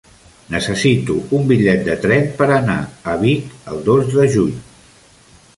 Necessito 0.53 1.17
un 1.41 1.43
bitllet 1.51 1.83
de 1.89 1.97
tren 2.07 2.25
per 2.41 2.49
anar 2.57 2.79
a 3.13 3.15
Vic 3.27 3.55
el 3.75 3.85
dos 3.91 4.11
de 4.17 4.29
juny. 4.39 4.61